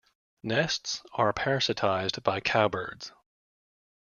[0.41, 3.11] Nests are parasitized by cowbirds.